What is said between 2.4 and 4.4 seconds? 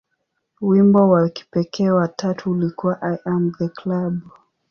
ulikuwa "I Am The Club".